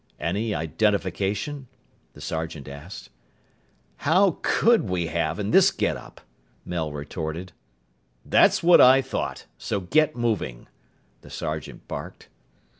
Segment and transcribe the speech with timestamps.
[0.19, 1.67] "Any identification?"
[2.13, 3.11] the sergeant asked.
[3.97, 6.21] "How could we have in this getup?"
[6.65, 7.51] Mel retorted.
[8.25, 9.45] "That's what I thought.
[9.59, 10.65] So get moving,"
[11.21, 12.29] the sergeant barked.